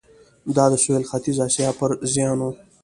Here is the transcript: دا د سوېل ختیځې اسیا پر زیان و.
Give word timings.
دا 0.55 0.65
د 0.71 0.73
سوېل 0.83 1.03
ختیځې 1.09 1.41
اسیا 1.47 1.69
پر 1.79 1.89
زیان 2.13 2.37
و. 2.41 2.47